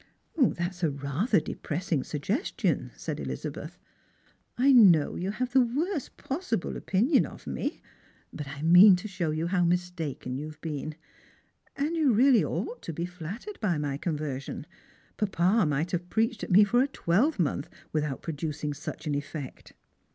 [0.35, 3.77] "That's rather a depressing suggestion," said Ehzabeth."
[4.57, 7.81] I know you have the worst possible opinion of me;
[8.33, 10.95] but I mean to show you how mistaken you have been.
[11.75, 14.65] And you really ought to feel flattered by my conversion.
[15.17, 19.73] Papa might have preached at me for a twelvemonth without producing such an effect."